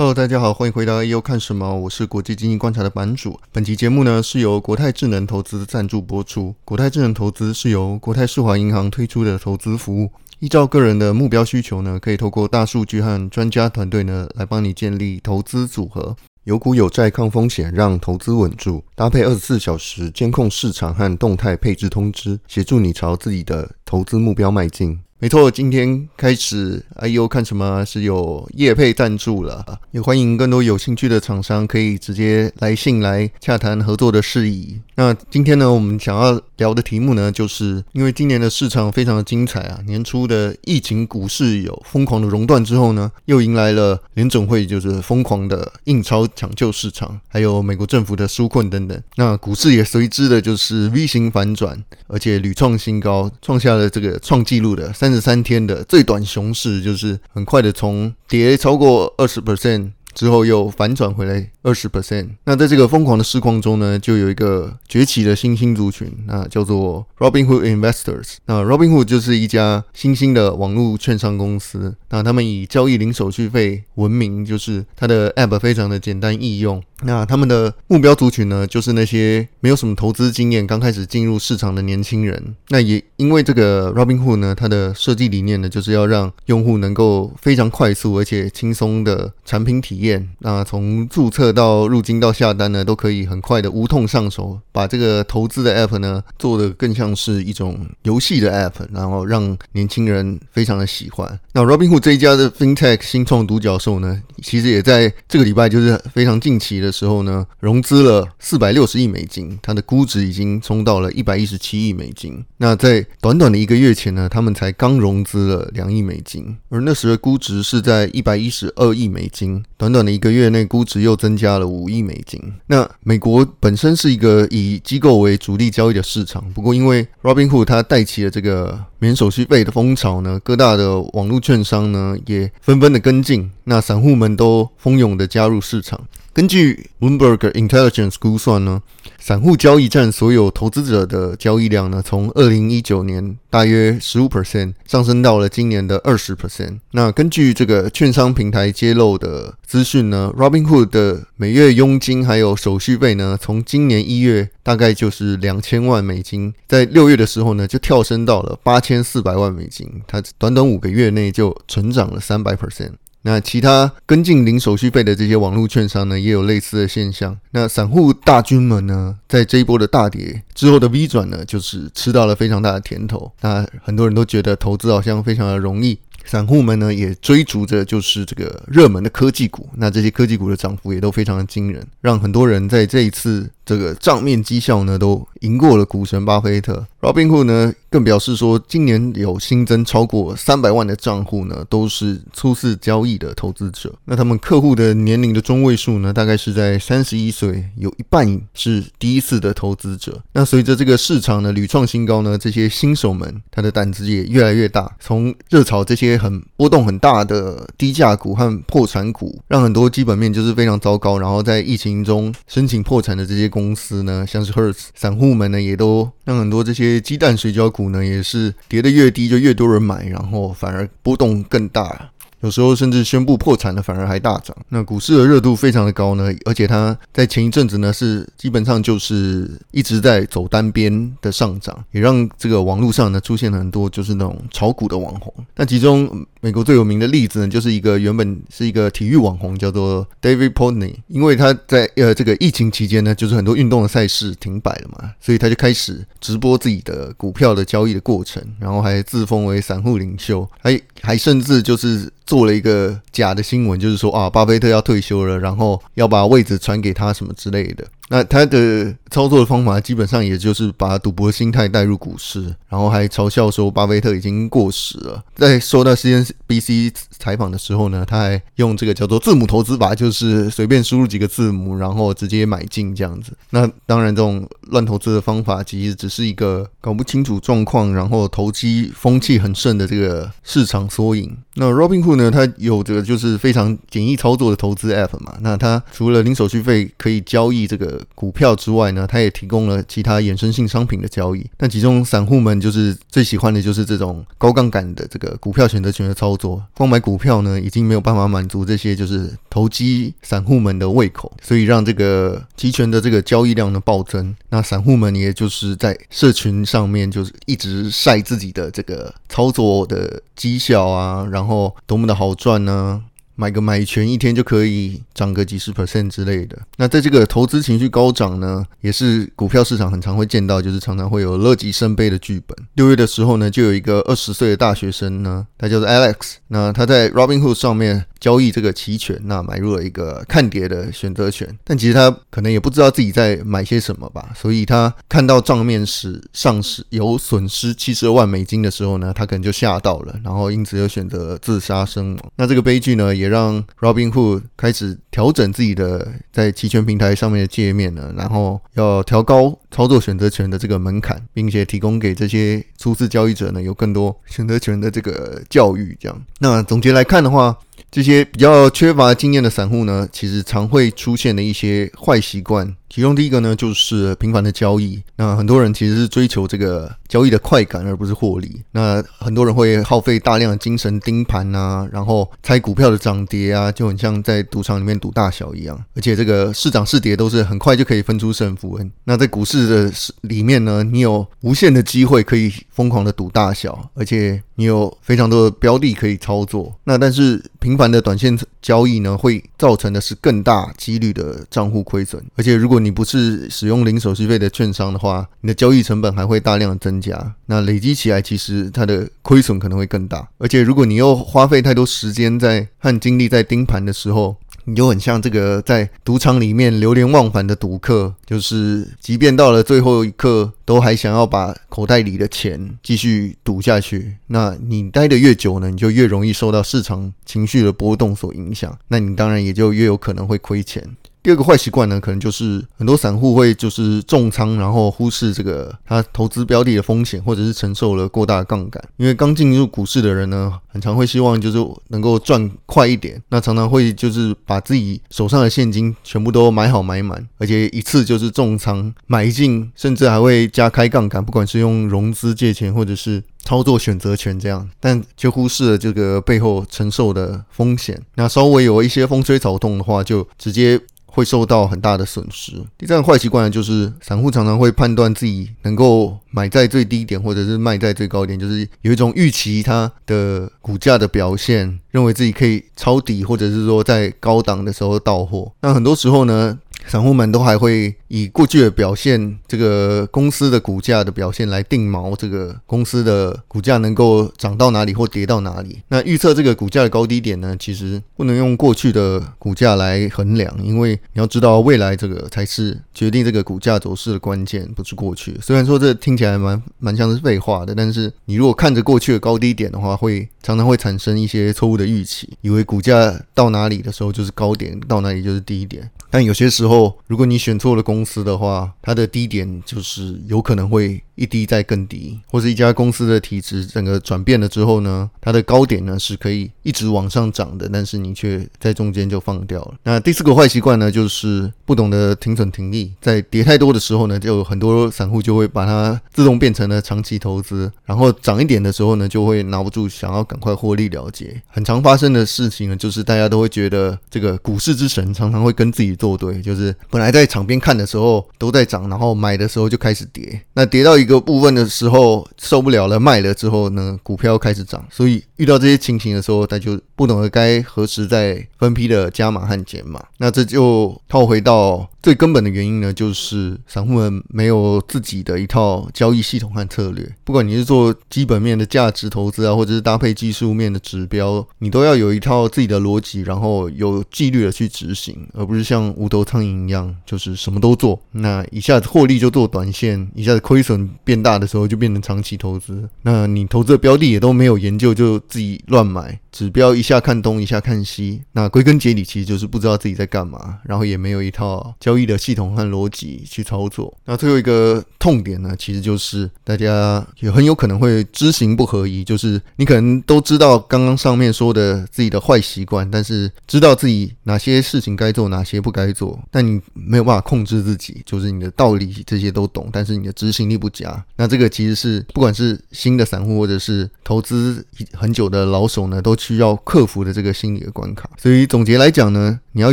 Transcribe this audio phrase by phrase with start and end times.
[0.00, 3.38] Hello，大家好，欢迎回到 AU 看什么，我是国际经济观察的版主。
[3.52, 6.54] 本期节目呢是由国泰智能投资赞助播出。
[6.64, 18.82] 国泰智能投资是由国泰世华银行推出的投资服务，依照个人的目标需求呢，可以透过大数据和专家团队呢来帮你建立投资组合，有股有债抗风险，让投资稳住。
[18.94, 24.98] 搭配二十四小时监控市场和动态配置通知，协助你朝自己的投资目标迈进。
[25.22, 34.80] 没错，今天开始，哎呦，看什么是有业配赞助了，也欢迎更多有兴趣的厂商可以直接来信来洽谈合作的事宜。
[35.00, 54.92] 那今天呢，我们想要聊的题目呢，就是因为今年的市场非常的精彩啊，年初的疫情股市有疯狂的熔断之后呢，又迎来了联总会就是疯狂的印钞抢救市场，还有美国政府的纾困等等，那股市也随之的就是 V 型反转，而且屡创新高，创下了这个创纪录的。
[54.92, 59.92] 三十三天的最短熊市，就是很快的从跌超过二十 percent。
[60.14, 68.36] 之后又反转回来二十 percent，那在这个疯狂的市况中呢，就有一个崛起的新兴族群，那叫做 Robinhood Investors。
[68.46, 76.82] 那 Robinhood 就是一家新兴的网络券商公司，那他们以交易零手续费闻名，就是它的 App 非常的简单易用。
[77.02, 82.54] 那他们的目标族群呢，就是那些没有什么投资经验、刚开始进入市场的年轻人。
[82.68, 90.28] 那也因为这个 Robinhood 呢，它的设计理念呢，就是要让用户能够非常快速而且轻松的产品体验。
[90.40, 101.38] 那从注册到入金到下单呢，都可以很快的无痛上手，把这个投资的 app 呢做的更像是一种游戏的 app，然后让年轻人非常的喜欢。
[101.52, 112.44] 那 Robinhood 这一家的 FinTech 新创独角兽呢，其实也在这个礼拜就是非常近期的时候呢，融资了四百六十亿美金，它的估值已经冲到了一百一十七亿美金。
[112.56, 120.00] 那在短短的一个月前呢，他们才刚融资了两亿美金，而那时的估值是在一百一十二亿美金，短短。
[120.00, 122.40] 的一个月内，估值又增加了五亿美金。
[122.68, 136.08] 那美国本身是一个以机构为主力交易的市场，不过因为 Robinhood 它带起了这个免手续费的风潮呢，各大的网络券商呢也纷纷的跟进，那散户们都蜂拥的加入市场。
[136.32, 138.82] 根据 Bloomberg Intelligence 估算呢，
[139.20, 146.78] 散户交易占所有投资者的交易量呢，从二零一九年大约十五 percent 上升到了今年的二十 percent。
[146.92, 162.94] 那根据这个券商平台揭露的资讯呢，Robinhood 的每月佣金还有手续费呢，从今年一月大概就是两千万美金，在六月的时候呢，就跳升到了八千四百万美金，它短短五个月内就成长了三百 percent。
[163.22, 167.36] 那其他跟进零手续费的这些网络券商呢，也有类似的现象。
[167.50, 173.30] 那散户大军们呢，在这一波的大跌之后的 V 转呢，就是吃到了非常大的甜头。
[173.42, 179.68] 那很多人都觉得投资好像非常的容易，散户们呢也追逐着就是这个热门的科技股。
[179.76, 186.84] 那这些科技股的涨幅也都非常的惊人，让很多人在这一次这个账面绩效呢都赢过了股神巴菲特。
[187.00, 193.94] Robinhood 呢，更表示说，今年有新增超过三百万的账户呢，都是初次交易的投资者。
[194.06, 200.20] 那他们客户的年龄的中位数呢，大概是在三十一岁，有一半是第一次的投资者。
[200.32, 204.90] 那随着这个市场呢屡创新高呢，这些新手们他的胆子也越来越大。
[204.98, 217.00] 从热炒这些很波动很大的低价股和破产股，让很多基本面就是非常糟糕，然后在疫情中申请破产的这些公公司呢，像是 Hertz，散户们呢也都让很多这些。
[217.00, 222.10] 鸡蛋水饺股呢，也是跌得越低就越多人买，然后反而波动更大。
[222.40, 235.32] 有时候甚至宣布破产了反而还大涨，那股市的热度非常的高呢，而且它在前一阵子呢是基本上就是一直在走单边的上涨，也让这个网络上呢出现了很多就是那种炒股的网红。
[235.56, 252.10] 那其中美国最有名的例子呢，就是一个原本是一个体育网红，叫做 David Portnoy，因为他在呃这个疫情期间呢，就是很多运动的赛事停摆了嘛，所以他就开始直播自己的股票的交易的过程，然后还自封为散户领袖，还还甚至就是。
[252.30, 257.84] 做了一个假的新闻，就是说啊，巴菲特要退休了，然后要把位置传给他什么之类的。
[258.12, 265.22] 那他的操作的方法基本上也就是把赌博心态带入股市，然后还嘲笑说巴菲特已经过时了。
[265.36, 273.32] 在受到 CNBC 采访的时候呢，他还用这个叫做字母投资法，就是随便输入几个字母，然后直接买进这样子。
[273.50, 281.36] 那当然，这种乱投资的方法其实只是一个搞不清楚状况，然后投机风气很盛的这个市场缩影。
[281.54, 285.36] 那 Robinhood 呢，它有着就是非常简易操作的投资 App 嘛。
[285.42, 287.99] 那它除了零手续费可以交易这个。
[288.14, 291.44] 股票之外呢，它也提供了其他衍生性商品的交易。
[291.56, 296.62] 但其中散户们就是最喜欢的就是这种高杠杆的这个股票选择权的操作。
[296.74, 304.34] 光买股票呢，已经没有办法满足这些就是投机散户们的胃口，所以让这个期权的这个交易量呢暴增。
[304.48, 313.02] 那散户们也就是在社群上面就是一直晒自己的这个操作的绩效啊，然后多么的好赚呢？
[313.40, 316.58] 买个买权一天就可以涨个几十 percent 之类的。
[316.76, 322.54] 那在这个投资情绪高涨呢，也是股票市场很常会见到，就是常常会有乐极生悲的剧本。
[322.74, 328.04] 六月的时候呢，就有一个二十岁的大学生呢，他叫做 Alex，那他在 Robinhood 上面。
[328.20, 342.32] 交易这个期权，那买入了一个看跌的选择权，但其实他可能也不知道自己在买些什么吧，所以他看到账面是上市有损失七十二万美金的时候呢，他可能就吓到了，然后因此又选择自杀身亡。
[342.36, 355.96] 那这个悲剧呢，也让 Robinhood 开始调整自己的在期权平台上面的界面呢，然后要调高操作选择权的这个门槛，并且提供给这些初次交易者呢有更多选择权的这个教育。
[355.98, 357.56] 这样，那总结来看的话。
[357.90, 362.72] 这些比较缺乏经验的散户呢，其实常会出现的一些坏习惯。
[362.90, 365.00] 其中第一个呢，就是频繁的交易。
[365.14, 368.60] 那很多人其实是追求这个交易的快感，而不是获利。
[368.72, 375.80] 那很多人会耗费大量的精神盯盘啊，然后猜股票的涨跌啊，就很像在赌场里面赌大小一样。
[375.94, 378.80] 而且这个是涨是跌都是很快就可以分出胜负。
[379.04, 379.92] 那在股市的
[380.22, 386.74] 里面呢，你有无限的机会可以疯狂的赌大小，而且你有非常多的标的可以操作。
[386.84, 392.20] 那但是频繁的短线交易呢，会造成的是更大几率的账户亏损。
[392.36, 397.34] 而且如果你不是使用零手续费的券商的话，你的交易成本还会大量的增加。
[397.46, 400.28] 那累积起来，其实它的亏损可能会更大。
[400.38, 414.16] 而且，如果你又花费太多时间在和精力在盯盘的时候，你就很像这个在赌场里面流连忘返的赌客，就是即便到了最后一刻，都还想要把口袋里的钱继续赌下去。
[414.26, 418.78] 那你待得越久呢，你就越容易受到市场情绪的波动所影响。
[418.88, 420.84] 那你当然也就越有可能会亏钱。
[421.22, 428.82] 第二个坏习惯呢，可能就是很多散户会就是重仓，然后忽视这个他投资标的的风险，或者是承受了过大的杠杆。
[428.96, 431.58] 因为刚进入股市的人呢，很常会希望就是
[431.88, 448.00] 能够赚快一点，那常常会就是把自己手上的现金全部都买好买满，而且一次就是重仓买进，甚至还会加开杠杆，不管是用融资借钱，或者是操作选择权这样，但却忽视了这个背后承受的风险。
[448.14, 450.80] 那稍微有一些风吹草动的话，就直接。
[451.10, 452.52] 会受到很大的损失。
[452.78, 465.52] 第三个坏习惯呢，就是散户常常会判断自己能够买在最低点，或者是卖在最高点，就是有一种预期它的股价的表现，认为自己可以抄底，或者是说在高档的时候到货。
[465.60, 475.80] 那很多时候呢，散户们都还会以过去的表现，这个公司的股价的表现来定锚，这个公司的股价能够涨到哪里或跌到哪里。
[475.86, 485.38] 那预测这个股价的高低点呢，其实不能用过去的股价来衡量，因为你要知道未来这个才是决定这个股价走势的关键，不是过去。
[485.40, 495.88] 虽然说这听起来蛮蛮像是废话的，但是你如果看着过去的高低点的话，会常常会产生一些错误的预期，以为股价到哪里的时候就是高点，到哪里就是低点。
[496.12, 509.74] 但有些时候，如果你选错了公公司的话，它的低点就是有可能会一低再更低，或是一家公司的体质整个转变了之后呢，它的高点呢是可以一直往上涨的，但是你却在中间就放掉了。
[509.82, 518.70] 那第四个坏习惯呢，就是不懂得停损停利，在跌太多的时候呢，就很多散户就会把它自动变成了长期投资，然后涨一点的。
[518.70, 521.42] 时候呢，就会拿不住，想要赶快获利了结。
[521.48, 527.84] 很常发生的事情呢，就是大家都会觉得这个股市之神常常会跟自己作对，就是本来在场边看的。
[527.90, 530.40] 时候都在涨，然后买的时候就开始跌。
[530.54, 534.86] 那跌到一个部分的时候受不了了，卖了之后呢，股票开始涨。
[534.88, 540.00] 所以遇到这些情形的时候，他就不懂得该何时再分批的加码和减码。
[540.18, 541.89] 那这就套回到。
[542.02, 547.06] 最根本的原因呢，就是散户们没有自己的一套交易系统和策略。
[547.24, 558.00] 不管你是做基本面的价值投资啊，或者是搭配技术面的指标，你都要有一套自己的逻辑，然后有纪律的去执行，而不是像无头苍蝇一样，就是什么都做。
[558.12, 562.88] 那一下子获利就做短线，一下子亏损变大的时候就变成长期投资。
[563.02, 568.22] 那你投资的标的也都没有研究，就自己乱买，指标一下看东一下看西。
[568.32, 573.92] 那归根结底，其实就是不知道自己在干嘛，然后也没有一套交易的系统和逻辑去操作。
[574.04, 591.04] 那最后一个痛点呢，其实就是大家也很有可能会知行不合一，就是你可能都知道刚刚上面说的自己的坏习惯，但是知道自己哪些事情该做，哪些不该做，但你没有办法控制自己，就是你的道理这些都懂，但是你的执行力不佳。
[591.16, 598.08] 那这个其实是不管是新的散户或者是投资很久的老手呢，都需要克服的这个心理的关卡。
[598.18, 599.72] 所以总结来讲呢，你要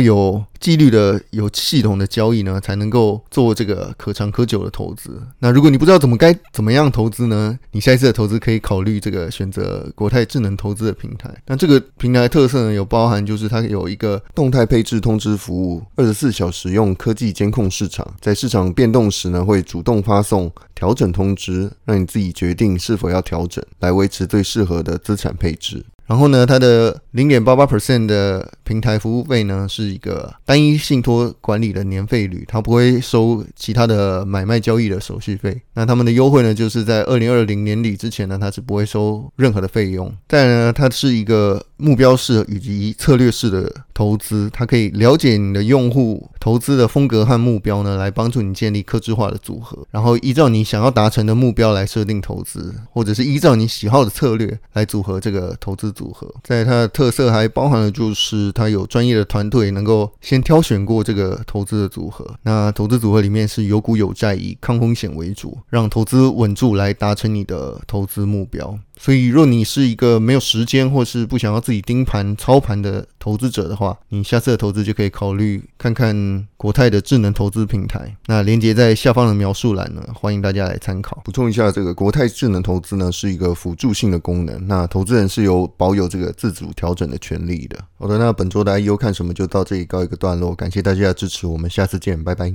[0.00, 5.22] 有纪律的、有系统的交易呢，才能够做这个可长可久的投资。
[5.38, 7.58] 那如果你不知道怎么该怎么样投资呢？
[7.72, 11.32] 你下一次的投资可以考虑这个选择国泰智能投资的平台。
[11.46, 25.84] 那这个平台的特色呢，有包含就是它有一个动态配置通知服务，二十四小时用科技监控市场，在市场变动时呢，会主动发送调整通知，让你自己决定是否要调整，来维持最适合的资产配置。
[26.08, 35.60] 然后呢，它的零点八八 percent 的平台服务费呢，是一个单一信托管理的年费率，它不会收其他的买卖交易的手续费。
[35.74, 40.10] 那他们的优惠呢，就是在二零二零年底之前呢，它是不会收任何的费用。
[40.26, 55.88] 再呢，它是一个目标式以及策略式的投资，它可以了解你的用户投资的风格和目标呢，来帮助你建立客制化的组合，然后依照你想要达成的目标来设定投资，或者是依照你喜好的策略来组合这个投资。
[55.88, 62.30] 组合，在它的特色还包含了，就是它有专业的团队能够先挑选过这个投资的组合。
[62.42, 68.78] 那投资组合里面是有股有债，以抗风险为主，让投资稳住来达成你的投资目标。
[69.00, 78.16] 所以，若你是一个没有时间或是不想要自己盯盘操盘的投资者的话，你下次的投资就可以考虑看看国泰的智能投资平台。
[78.26, 81.22] 那连接在下方的描述栏呢，欢迎大家来参考。
[81.24, 87.78] 补充一下，这个国泰智能投资呢是一个辅助性的功能，那投资人是有保有这个自主调整的权利的。
[87.98, 92.52] 好的，那本周的 I U 看什么就到这里告一个段落，感谢大家的支持，我们下次见，拜拜。